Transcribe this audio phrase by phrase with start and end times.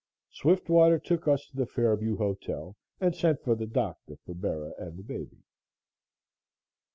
[0.31, 4.97] Swiftwater took us to the Fairview Hotel and sent for the doctor for Bera and
[4.97, 5.43] the baby.